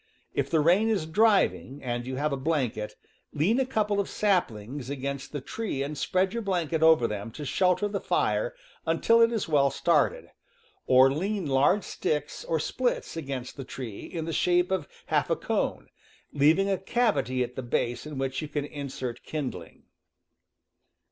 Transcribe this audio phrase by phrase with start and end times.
[0.33, 2.95] If the rain is driving, and you have a blanket,
[3.33, 7.45] lean a couple of saplings against the tree and spread your blanket over them to
[7.45, 8.55] shelter the fire
[8.87, 10.31] until it is well started,
[10.87, 15.35] or lean large sticks or splits against the tree, in the shape of half a
[15.35, 15.87] cone,
[16.33, 19.83] leaving a cavity at the base in which you can insert kindling.